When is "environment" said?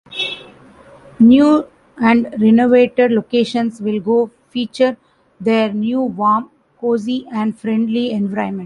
8.09-8.59